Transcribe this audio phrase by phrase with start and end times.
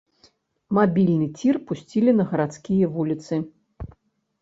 [0.77, 3.35] Мабільны цір пусцілі на гарадскія вуліцы.